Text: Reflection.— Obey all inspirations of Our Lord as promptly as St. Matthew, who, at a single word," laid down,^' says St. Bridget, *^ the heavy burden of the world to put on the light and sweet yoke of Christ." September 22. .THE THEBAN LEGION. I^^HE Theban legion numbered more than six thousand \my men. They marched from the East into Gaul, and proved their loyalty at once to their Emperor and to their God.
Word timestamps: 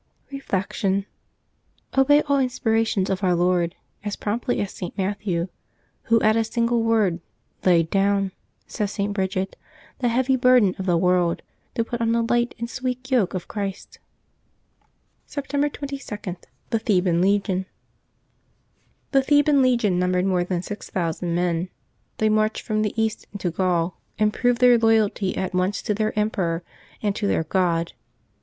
Reflection.— 0.31 1.05
Obey 1.95 2.23
all 2.23 2.39
inspirations 2.39 3.07
of 3.11 3.23
Our 3.23 3.35
Lord 3.35 3.75
as 4.03 4.15
promptly 4.15 4.59
as 4.59 4.71
St. 4.71 4.97
Matthew, 4.97 5.47
who, 6.05 6.19
at 6.21 6.35
a 6.35 6.43
single 6.43 6.81
word," 6.81 7.21
laid 7.67 7.91
down,^' 7.91 8.31
says 8.65 8.91
St. 8.91 9.13
Bridget, 9.13 9.55
*^ 9.99 9.99
the 9.99 10.07
heavy 10.07 10.35
burden 10.35 10.73
of 10.79 10.87
the 10.87 10.97
world 10.97 11.43
to 11.75 11.83
put 11.83 12.01
on 12.01 12.13
the 12.13 12.23
light 12.23 12.55
and 12.57 12.67
sweet 12.67 13.11
yoke 13.11 13.35
of 13.35 13.47
Christ." 13.47 13.99
September 15.27 15.69
22. 15.69 16.17
.THE 16.71 16.79
THEBAN 16.79 17.21
LEGION. 17.21 17.67
I^^HE 19.13 19.23
Theban 19.23 19.61
legion 19.61 19.99
numbered 19.99 20.25
more 20.25 20.43
than 20.43 20.63
six 20.63 20.89
thousand 20.89 21.35
\my 21.35 21.35
men. 21.35 21.69
They 22.17 22.27
marched 22.27 22.63
from 22.63 22.81
the 22.81 22.99
East 22.99 23.27
into 23.33 23.51
Gaul, 23.51 23.99
and 24.17 24.33
proved 24.33 24.61
their 24.61 24.79
loyalty 24.79 25.37
at 25.37 25.53
once 25.53 25.79
to 25.83 25.93
their 25.93 26.17
Emperor 26.17 26.63
and 27.03 27.15
to 27.15 27.27
their 27.27 27.43
God. 27.43 27.93